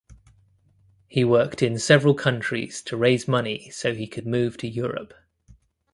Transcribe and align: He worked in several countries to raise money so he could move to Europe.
He 1.07 1.23
worked 1.23 1.61
in 1.61 1.77
several 1.77 2.15
countries 2.15 2.81
to 2.85 2.97
raise 2.97 3.27
money 3.27 3.69
so 3.69 3.93
he 3.93 4.07
could 4.07 4.25
move 4.25 4.57
to 4.57 4.67
Europe. 4.67 5.13